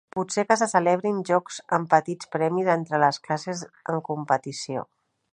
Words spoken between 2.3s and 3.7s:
premis entre les classes